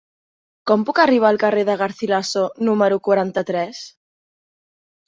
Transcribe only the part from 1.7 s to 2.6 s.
Garcilaso